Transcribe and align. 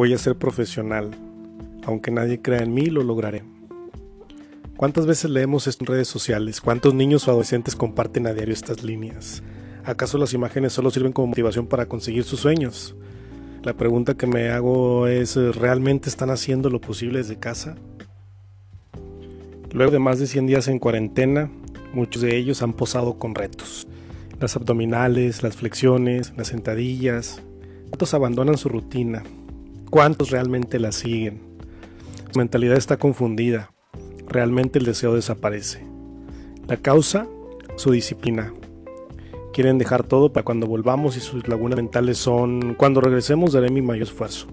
Voy 0.00 0.14
a 0.14 0.18
ser 0.18 0.34
profesional. 0.34 1.10
Aunque 1.84 2.10
nadie 2.10 2.40
crea 2.40 2.62
en 2.62 2.72
mí, 2.72 2.86
lo 2.86 3.02
lograré. 3.02 3.42
¿Cuántas 4.78 5.04
veces 5.04 5.30
leemos 5.30 5.66
esto 5.66 5.84
en 5.84 5.88
redes 5.88 6.08
sociales? 6.08 6.62
¿Cuántos 6.62 6.94
niños 6.94 7.28
o 7.28 7.30
adolescentes 7.30 7.76
comparten 7.76 8.26
a 8.26 8.32
diario 8.32 8.54
estas 8.54 8.82
líneas? 8.82 9.42
¿Acaso 9.84 10.16
las 10.16 10.32
imágenes 10.32 10.72
solo 10.72 10.90
sirven 10.90 11.12
como 11.12 11.26
motivación 11.26 11.66
para 11.66 11.84
conseguir 11.84 12.24
sus 12.24 12.40
sueños? 12.40 12.96
La 13.62 13.74
pregunta 13.74 14.14
que 14.14 14.26
me 14.26 14.48
hago 14.48 15.06
es, 15.06 15.36
¿realmente 15.36 16.08
están 16.08 16.30
haciendo 16.30 16.70
lo 16.70 16.80
posible 16.80 17.18
desde 17.18 17.38
casa? 17.38 17.76
Luego 19.70 19.92
de 19.92 19.98
más 19.98 20.18
de 20.18 20.28
100 20.28 20.46
días 20.46 20.68
en 20.68 20.78
cuarentena, 20.78 21.50
muchos 21.92 22.22
de 22.22 22.38
ellos 22.38 22.62
han 22.62 22.72
posado 22.72 23.18
con 23.18 23.34
retos. 23.34 23.86
Las 24.40 24.56
abdominales, 24.56 25.42
las 25.42 25.56
flexiones, 25.56 26.32
las 26.38 26.48
sentadillas. 26.48 27.42
¿Cuántos 27.90 28.14
abandonan 28.14 28.56
su 28.56 28.70
rutina? 28.70 29.24
¿Cuántos 29.90 30.30
realmente 30.30 30.78
la 30.78 30.92
siguen? 30.92 31.40
Su 32.30 32.38
mentalidad 32.38 32.76
está 32.76 32.96
confundida. 32.96 33.72
Realmente 34.28 34.78
el 34.78 34.84
deseo 34.84 35.16
desaparece. 35.16 35.84
La 36.68 36.76
causa, 36.76 37.26
su 37.74 37.90
disciplina. 37.90 38.54
Quieren 39.52 39.78
dejar 39.78 40.04
todo 40.04 40.32
para 40.32 40.44
cuando 40.44 40.68
volvamos 40.68 41.16
y 41.16 41.20
sus 41.20 41.48
lagunas 41.48 41.76
mentales 41.76 42.18
son, 42.18 42.76
cuando 42.76 43.00
regresemos 43.00 43.52
daré 43.52 43.68
mi 43.68 43.82
mayor 43.82 44.04
esfuerzo. 44.04 44.46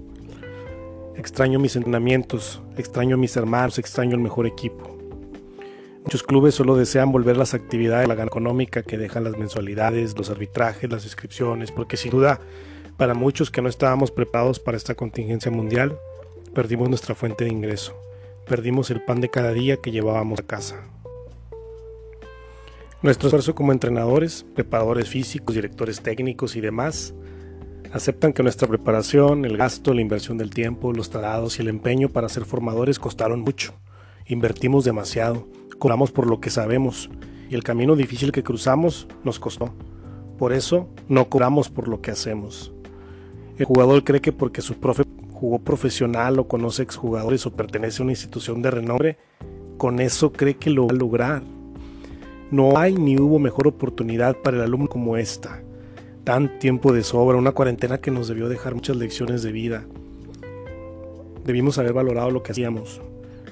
Extraño 1.16 1.60
mis 1.60 1.76
entrenamientos, 1.76 2.64
extraño 2.76 3.16
mis 3.16 3.38
hermanos, 3.38 3.78
extraño 3.78 4.16
el 4.16 4.22
mejor 4.22 4.48
equipo. 4.48 4.98
Muchos 6.04 6.24
clubes 6.24 6.56
solo 6.56 6.76
desean 6.76 7.12
volver 7.12 7.38
las 7.38 7.54
actividades, 7.54 8.08
la 8.08 8.16
gana 8.16 8.30
económica 8.30 8.82
que 8.82 8.98
dejan 8.98 9.24
las 9.24 9.38
mensualidades, 9.38 10.18
los 10.18 10.32
arbitrajes, 10.32 10.90
las 10.90 11.04
inscripciones, 11.04 11.72
porque 11.72 11.96
sin 11.96 12.10
duda, 12.10 12.40
para 12.98 13.14
muchos 13.14 13.52
que 13.52 13.62
no 13.62 13.70
estábamos 13.70 14.12
preparados 14.12 14.60
para 14.60 14.76
esta 14.76 14.96
contingencia 14.96 15.52
mundial, 15.52 15.98
perdimos 16.54 16.90
nuestra 16.90 17.14
fuente 17.14 17.46
de 17.46 17.52
ingreso, 17.52 17.96
perdimos 18.48 18.90
el 18.90 19.06
pan 19.06 19.22
de 19.22 19.30
cada 19.30 19.54
día 19.54 19.78
que 19.78 19.92
llevábamos 19.92 20.40
a 20.40 20.44
casa. 20.44 20.84
Nuestro 23.04 23.28
esfuerzo 23.28 23.54
como 23.54 23.72
entrenadores, 23.72 24.44
preparadores 24.56 25.08
físicos, 25.08 25.54
directores 25.56 26.02
técnicos 26.02 26.56
y 26.56 26.62
demás 26.62 27.14
aceptan 27.94 28.34
que 28.34 28.44
nuestra 28.44 28.68
preparación, 28.68 29.46
el 29.46 29.56
gasto, 29.56 29.94
la 29.94 30.02
inversión 30.02 30.40
del 30.40 30.50
tiempo, 30.50 30.92
los 30.92 31.12
tratados 31.12 31.58
y 31.58 31.62
el 31.62 31.70
empeño 31.70 32.10
para 32.10 32.28
ser 32.28 32.46
formadores 32.46 32.98
costaron 32.98 33.42
mucho. 33.42 33.74
Invertimos 34.26 34.84
demasiado, 34.84 35.48
cobramos 35.78 36.12
por 36.12 36.28
lo 36.28 36.42
que 36.42 36.50
sabemos 36.50 37.10
y 37.50 37.56
el 37.56 37.64
camino 37.64 37.96
difícil 37.96 38.32
que 38.32 38.44
cruzamos 38.44 39.08
nos 39.24 39.40
costó. 39.40 39.74
Por 40.38 40.52
eso 40.52 40.90
no 41.08 41.30
cobramos 41.30 41.70
por 41.70 41.88
lo 41.88 42.02
que 42.02 42.12
hacemos. 42.12 42.74
El 43.58 43.66
jugador 43.66 44.04
cree 44.04 44.22
que 44.22 44.32
porque 44.32 44.62
su 44.62 44.76
profe 44.76 45.04
jugó 45.32 45.60
profesional 45.60 46.38
o 46.40 46.48
conoce 46.48 46.84
exjugadores 46.84 47.46
o 47.46 47.54
pertenece 47.54 48.02
a 48.02 48.04
una 48.04 48.12
institución 48.12 48.62
de 48.62 48.72
renombre, 48.72 49.18
con 49.78 50.00
eso 50.00 50.32
cree 50.32 50.56
que 50.56 50.70
lo 50.70 50.88
va 50.88 50.94
a 50.94 50.98
lograr. 50.98 51.44
No 52.52 52.78
hay 52.78 52.94
ni 52.94 53.20
hubo 53.20 53.40
mejor 53.40 53.68
oportunidad 53.68 54.38
para 54.38 54.58
el 54.58 54.64
alumno 54.64 54.88
como 54.88 55.18
esta. 55.18 55.64
Tan 56.24 56.60
tiempo 56.60 56.94
de 56.94 57.04
sobra, 57.04 57.38
una 57.38 57.52
cuarentena 57.52 58.00
que 58.00 58.12
nos 58.12 58.28
debió 58.28 58.48
dejar 58.48 58.76
muchas 58.76 58.96
lecciones 58.98 59.42
de 59.42 59.52
vida. 59.52 59.86
Debimos 61.44 61.78
haber 61.78 61.94
valorado 61.94 62.30
lo 62.30 62.44
que 62.44 62.52
hacíamos, 62.52 63.02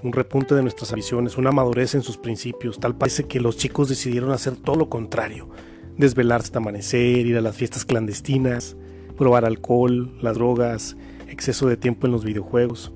un 0.04 0.14
repunte 0.14 0.54
de 0.54 0.62
nuestras 0.62 0.92
ambiciones, 0.92 1.38
una 1.38 1.52
madurez 1.52 1.96
en 1.96 2.04
sus 2.04 2.18
principios. 2.18 2.80
Tal 2.80 2.96
parece 2.96 3.24
que 3.24 3.40
los 3.40 3.58
chicos 3.58 3.90
decidieron 3.90 4.32
hacer 4.32 4.56
todo 4.56 4.76
lo 4.76 4.90
contrario, 4.90 5.50
desvelarse 5.98 6.48
hasta 6.48 6.60
amanecer, 6.60 7.26
ir 7.26 7.38
a 7.38 7.42
las 7.42 7.56
fiestas 7.56 7.86
clandestinas, 7.86 8.76
probar 9.16 9.46
alcohol, 9.46 10.18
las 10.22 10.36
drogas, 10.36 10.96
exceso 11.28 11.68
de 11.68 11.78
tiempo 11.78 12.08
en 12.08 12.14
los 12.14 12.24
videojuegos. 12.24 12.92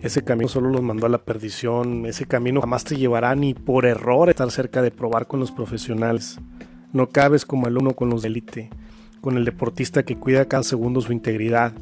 Ese 0.00 0.22
camino 0.22 0.48
solo 0.48 0.70
los 0.70 0.82
mandó 0.82 1.06
a 1.06 1.10
la 1.10 1.18
perdición, 1.18 2.06
ese 2.06 2.26
camino 2.26 2.60
jamás 2.60 2.84
te 2.84 2.96
llevará 2.96 3.34
ni 3.34 3.54
por 3.54 3.84
error 3.84 4.28
estar 4.30 4.50
cerca 4.50 4.80
de 4.80 4.92
probar 4.92 5.26
con 5.26 5.40
los 5.40 5.50
profesionales. 5.50 6.38
No 6.92 7.08
cabes 7.08 7.44
como 7.44 7.66
alumno 7.66 7.94
con 7.94 8.08
los 8.08 8.22
de 8.22 8.28
élite, 8.28 8.70
con 9.20 9.36
el 9.36 9.44
deportista 9.44 10.04
que 10.04 10.16
cuida 10.16 10.46
cada 10.46 10.62
segundo 10.62 11.00
su 11.00 11.12
integridad, 11.12 11.72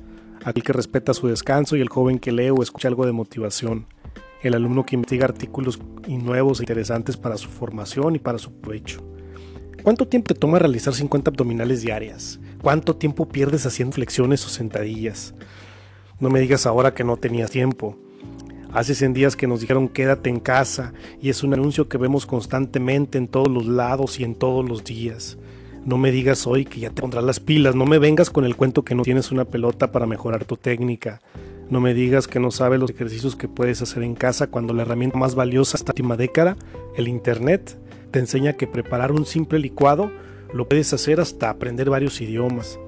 aquel 0.44 0.62
que 0.62 0.72
respeta 0.72 1.12
su 1.12 1.28
descanso 1.28 1.76
y 1.76 1.80
el 1.82 1.91
joven 1.91 2.18
que 2.18 2.32
lee 2.32 2.50
o 2.50 2.62
escucha 2.62 2.88
algo 2.88 3.04
de 3.04 3.12
motivación, 3.12 3.86
el 4.42 4.54
alumno 4.54 4.86
que 4.86 4.94
investiga 4.94 5.26
artículos 5.26 5.78
nuevos 6.08 6.60
e 6.60 6.62
interesantes 6.62 7.16
para 7.16 7.36
su 7.36 7.48
formación 7.48 8.16
y 8.16 8.18
para 8.18 8.38
su 8.38 8.53
provecho. 8.60 9.04
¿Cuánto 9.82 10.08
tiempo 10.08 10.32
te 10.32 10.41
toma 10.41 10.58
realizar 10.58 10.94
50 10.94 11.30
abdominales 11.30 11.82
diarias? 11.82 12.41
¿Cuánto 12.66 12.97
tiempo 12.97 13.28
pierdes 13.28 13.65
haciendo 13.65 13.94
flexiones 13.94 14.44
o 14.44 14.49
sentadillas? 14.49 15.34
No 16.19 16.31
me 16.31 16.41
digas 16.41 16.66
ahora 16.66 16.94
que 16.94 17.04
no 17.04 17.16
tenías 17.16 17.49
tiempo. 17.49 17.97
Hace 18.72 18.97
100 18.97 19.15
días 19.15 19.37
que 19.37 19.47
nos 19.47 19.60
dijeron 19.60 19.88
quédate 19.88 20.31
en 20.31 20.41
casa 20.41 20.93
y 21.22 21.31
es 21.31 21.44
un 21.44 21.54
anuncio 21.54 21.88
que 21.88 21.97
vemos 21.97 22.27
constantemente 22.27 23.19
en 23.19 23.28
todos 23.28 23.47
los 23.47 23.66
lados 23.66 24.19
y 24.19 24.25
en 24.25 24.34
todos 24.34 24.69
los 24.69 24.82
días. 24.82 25.38
No 25.84 25.97
me 25.97 26.10
digas 26.10 26.44
hoy 26.49 26.65
que 26.65 26.81
ya 26.81 26.91
te 26.91 27.03
pondrás 27.03 27.22
las 27.22 27.38
pilas, 27.38 27.77
no 27.77 27.87
me 27.87 28.00
vengas 28.00 28.31
con 28.31 28.44
el 28.44 28.56
cuento 28.56 28.84
que 28.84 28.97
no 28.97 29.04
tienes 29.04 29.31
una 29.31 29.44
pelota 29.44 29.93
para 29.93 30.06
mejorar 30.06 30.44
tu 30.44 30.56
técnica. 30.56 31.21
No 31.71 31.81
me 31.81 31.94
digas 31.94 32.27
que 32.27 32.41
no 32.41 32.50
sabes 32.50 32.81
los 32.81 32.91
ejercicios 32.91 33.37
que 33.37 33.47
puedes 33.47 33.81
hacer 33.81 34.03
en 34.03 34.16
casa 34.16 34.48
cuando 34.48 34.75
la 34.75 34.83
herramienta 34.83 35.16
más 35.16 35.37
valiosa 35.37 35.77
esta 35.77 35.93
última 35.93 36.16
década, 36.16 36.56
el 36.97 37.06
Internet, 37.06 37.78
te 38.10 38.19
enseña 38.19 38.54
que 38.54 38.66
preparar 38.66 39.12
un 39.12 39.25
simple 39.25 39.60
licuado 39.60 40.10
lo 40.52 40.68
puedes 40.68 40.92
hacer 40.92 41.20
hasta 41.20 41.50
aprender 41.50 41.90
varios 41.90 42.20
idiomas. 42.20 42.78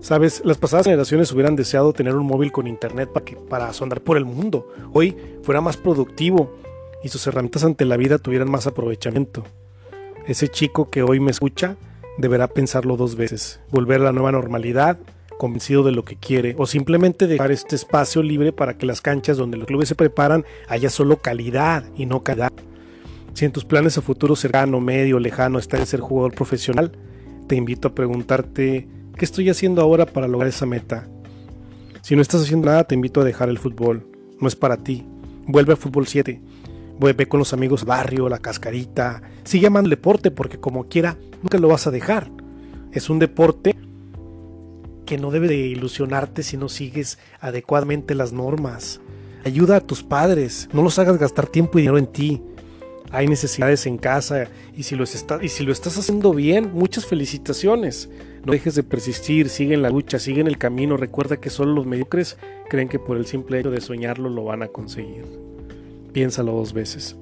Sabes, 0.00 0.42
las 0.44 0.56
pasadas 0.56 0.86
generaciones 0.86 1.30
hubieran 1.32 1.56
deseado 1.56 1.92
tener 1.92 2.14
un 2.14 2.26
móvil 2.26 2.52
con 2.52 2.66
internet 2.66 3.10
para, 3.12 3.24
que, 3.24 3.36
para 3.36 3.72
sondar 3.72 4.00
por 4.00 4.16
el 4.16 4.24
mundo. 4.24 4.72
Hoy 4.94 5.16
fuera 5.42 5.60
más 5.60 5.76
productivo 5.76 6.56
y 7.02 7.08
sus 7.08 7.26
herramientas 7.26 7.64
ante 7.64 7.84
la 7.84 7.98
vida 7.98 8.18
tuvieran 8.18 8.50
más 8.50 8.66
aprovechamiento. 8.66 9.44
Ese 10.26 10.48
chico 10.48 10.90
que 10.90 11.02
hoy 11.02 11.20
me 11.20 11.30
escucha 11.30 11.76
deberá 12.16 12.48
pensarlo 12.48 12.96
dos 12.96 13.14
veces, 13.14 13.60
volver 13.70 14.00
a 14.00 14.04
la 14.04 14.12
nueva 14.12 14.32
normalidad, 14.32 14.98
convencido 15.38 15.82
de 15.82 15.92
lo 15.92 16.04
que 16.04 16.16
quiere, 16.16 16.54
o 16.58 16.66
simplemente 16.66 17.26
dejar 17.26 17.50
este 17.50 17.76
espacio 17.76 18.22
libre 18.22 18.52
para 18.52 18.76
que 18.76 18.86
las 18.86 19.00
canchas 19.00 19.36
donde 19.36 19.56
los 19.56 19.66
clubes 19.66 19.88
se 19.88 19.94
preparan 19.94 20.44
haya 20.68 20.90
solo 20.90 21.16
calidad 21.16 21.84
y 21.96 22.06
no 22.06 22.22
calidad. 22.22 22.52
Si 23.34 23.44
en 23.44 23.52
tus 23.52 23.64
planes 23.64 23.96
a 23.98 24.02
futuro 24.02 24.36
cercano, 24.36 24.80
medio, 24.80 25.18
lejano 25.18 25.58
está 25.58 25.78
en 25.78 25.86
ser 25.86 26.00
jugador 26.00 26.34
profesional, 26.34 26.92
te 27.46 27.56
invito 27.56 27.88
a 27.88 27.94
preguntarte 27.94 28.88
¿Qué 29.20 29.26
estoy 29.26 29.50
haciendo 29.50 29.82
ahora 29.82 30.06
para 30.06 30.26
lograr 30.26 30.48
esa 30.48 30.64
meta? 30.64 31.06
Si 32.00 32.16
no 32.16 32.22
estás 32.22 32.40
haciendo 32.40 32.68
nada, 32.68 32.84
te 32.84 32.94
invito 32.94 33.20
a 33.20 33.24
dejar 33.24 33.50
el 33.50 33.58
fútbol. 33.58 34.06
No 34.40 34.48
es 34.48 34.56
para 34.56 34.78
ti. 34.78 35.04
Vuelve 35.46 35.74
a 35.74 35.76
fútbol 35.76 36.06
7. 36.06 36.40
Vuelve 36.98 37.28
con 37.28 37.38
los 37.38 37.52
amigos 37.52 37.84
barrio, 37.84 38.30
la 38.30 38.38
cascarita. 38.38 39.20
Sigue 39.44 39.66
amando 39.66 39.88
el 39.88 39.90
deporte 39.90 40.30
porque 40.30 40.58
como 40.58 40.88
quiera, 40.88 41.18
nunca 41.42 41.58
lo 41.58 41.68
vas 41.68 41.86
a 41.86 41.90
dejar. 41.90 42.30
Es 42.92 43.10
un 43.10 43.18
deporte 43.18 43.76
que 45.04 45.18
no 45.18 45.30
debe 45.30 45.48
de 45.48 45.56
ilusionarte 45.56 46.42
si 46.42 46.56
no 46.56 46.70
sigues 46.70 47.18
adecuadamente 47.40 48.14
las 48.14 48.32
normas. 48.32 49.02
Ayuda 49.44 49.76
a 49.76 49.80
tus 49.82 50.02
padres, 50.02 50.70
no 50.72 50.82
los 50.82 50.98
hagas 50.98 51.18
gastar 51.18 51.46
tiempo 51.46 51.78
y 51.78 51.82
dinero 51.82 51.98
en 51.98 52.06
ti. 52.06 52.42
Hay 53.12 53.26
necesidades 53.26 53.86
en 53.86 53.98
casa 53.98 54.48
y 54.76 54.84
si, 54.84 54.94
lo 54.94 55.02
estás 55.02 55.98
haciendo 55.98 56.32
bien, 56.32 56.72
muchas 56.72 57.06
felicitaciones. 57.06 58.08
No 58.44 58.52
dejes 58.52 58.74
de 58.76 58.82
persistir, 58.82 59.48
sigue 59.48 59.74
en 59.74 59.82
la 59.82 59.90
lucha, 59.90 60.18
sigue 60.18 60.40
en 60.40 60.46
el 60.46 60.58
camino. 60.58 60.96
Recuerda 60.96 61.38
que 61.38 61.50
solo 61.50 61.72
los 61.72 61.86
mediocres 61.86 62.38
creen 62.68 62.88
que 62.88 62.98
por 62.98 63.16
el 63.16 63.26
simple 63.26 63.58
hecho 63.58 63.70
de 63.70 63.80
soñarlo 63.80 64.28
lo 64.28 64.44
van 64.44 64.62
a 64.62 64.68
conseguir. 64.68 65.24
Piénsalo 66.12 66.52
dos 66.52 66.72
veces. 66.72 67.16